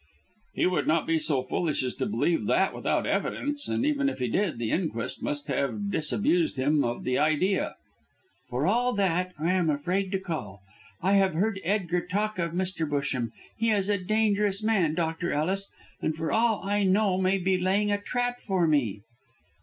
"He 0.55 0.65
would 0.65 0.87
not 0.87 1.05
be 1.05 1.19
so 1.19 1.43
foolish 1.43 1.83
as 1.83 1.93
to 1.97 2.07
believe 2.07 2.47
that 2.47 2.73
without 2.73 3.05
evidence, 3.05 3.67
and 3.67 3.85
even 3.85 4.09
if 4.09 4.17
he 4.17 4.27
did, 4.27 4.57
the 4.57 4.71
inquest 4.71 5.21
must 5.21 5.47
have 5.47 5.91
disabused 5.91 6.57
his 6.57 6.65
mind 6.73 6.83
of 6.85 7.03
the 7.03 7.19
idea." 7.19 7.75
"For 8.49 8.65
all 8.65 8.93
that 8.93 9.31
I 9.37 9.51
am 9.51 9.69
afraid 9.69 10.11
to 10.13 10.19
call. 10.19 10.63
I 11.03 11.13
have 11.21 11.35
heard 11.35 11.61
Edgar 11.63 12.01
talk 12.03 12.39
of 12.39 12.51
Mr. 12.51 12.89
Busham; 12.89 13.29
he 13.55 13.69
is 13.69 13.89
a 13.89 14.03
dangerous 14.03 14.63
man, 14.63 14.95
Dr. 14.95 15.31
Ellis, 15.31 15.67
and 16.01 16.15
for 16.15 16.31
all 16.31 16.63
I 16.63 16.81
know 16.81 17.19
may 17.19 17.37
be 17.37 17.59
laying 17.59 17.91
a 17.91 18.01
trap 18.01 18.39
for 18.39 18.65
me." 18.65 19.01